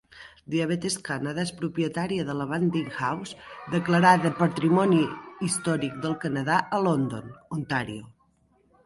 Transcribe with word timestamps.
Diabetes 0.51 0.93
Canada 1.07 1.41
és 1.47 1.49
propietària 1.57 2.23
de 2.29 2.35
la 2.37 2.47
Banting 2.51 2.87
House, 3.01 3.37
declarada 3.73 4.31
patrimoni 4.39 5.03
històric 5.49 6.01
del 6.07 6.17
Canadà, 6.25 6.57
a 6.79 6.81
London, 6.87 7.29
Ontario. 7.59 8.09